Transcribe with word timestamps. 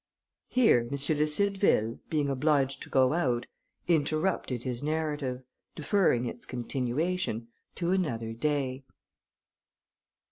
Here 0.49 0.79
M. 0.79 0.89
de 0.89 1.27
Cideville, 1.27 1.99
being 2.09 2.27
obliged 2.27 2.81
to 2.81 2.89
go 2.89 3.13
out, 3.13 3.45
interrupted 3.87 4.63
his 4.63 4.81
narrative, 4.81 5.43
deferring 5.75 6.25
its 6.25 6.47
continuation 6.47 7.49
to 7.75 7.91
another 7.91 8.33
day. 8.33 8.83